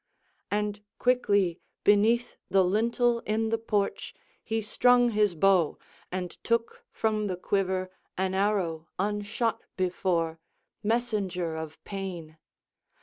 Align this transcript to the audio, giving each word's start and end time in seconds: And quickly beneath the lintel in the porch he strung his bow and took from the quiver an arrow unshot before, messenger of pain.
And 0.49 0.81
quickly 0.97 1.59
beneath 1.83 2.35
the 2.49 2.63
lintel 2.63 3.19
in 3.19 3.49
the 3.49 3.59
porch 3.59 4.15
he 4.43 4.59
strung 4.59 5.09
his 5.11 5.35
bow 5.35 5.77
and 6.11 6.31
took 6.43 6.83
from 6.89 7.27
the 7.27 7.35
quiver 7.37 7.91
an 8.17 8.33
arrow 8.33 8.87
unshot 8.97 9.59
before, 9.77 10.39
messenger 10.81 11.55
of 11.55 11.77
pain. 11.83 12.39